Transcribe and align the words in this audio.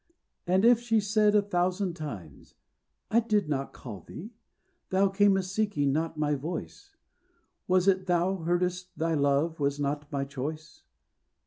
And 0.47 0.65
if 0.65 0.79
she 0.79 0.99
said 0.99 1.35
a 1.35 1.43
thousand 1.43 1.93
times, 1.93 2.55
"I 3.11 3.19
did 3.19 3.47
Not 3.47 3.71
call 3.71 4.01
thee, 4.01 4.31
thou 4.89 5.09
cam'st 5.09 5.53
seeking; 5.53 5.91
not 5.91 6.17
my 6.17 6.33
voice 6.33 6.95
Was 7.67 7.87
it 7.87 8.07
thou 8.07 8.37
heard'st; 8.37 8.87
thy 8.97 9.13
love 9.13 9.59
was 9.59 9.79
not 9.79 10.11
my 10.11 10.25
choice!" 10.25 10.81